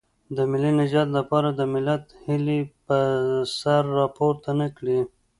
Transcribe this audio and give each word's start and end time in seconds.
د 0.35 0.37
ملي 0.51 0.71
نجات 0.79 1.07
لپاره 1.17 1.49
د 1.51 1.61
ملت 1.73 2.03
هیلې 2.25 2.59
به 2.85 2.99
سر 3.59 3.83
راپورته 3.99 4.49
نه 4.59 4.67
کړي. 4.77 4.99